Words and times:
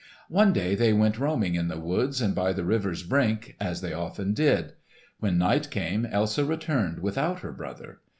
"One 0.29 0.51
day 0.51 0.73
they 0.73 0.93
went 0.93 1.19
roaming 1.19 1.53
in 1.53 1.67
the 1.67 1.79
woods 1.79 2.21
and 2.21 2.33
by 2.33 2.53
the 2.53 2.63
river's 2.63 3.03
brink, 3.03 3.55
as 3.59 3.81
they 3.81 3.93
often 3.93 4.33
did. 4.33 4.73
When 5.19 5.37
night 5.37 5.69
came, 5.69 6.07
Elsa 6.07 6.43
returned 6.43 7.03
without 7.03 7.41
her 7.41 7.51
brother. 7.51 7.99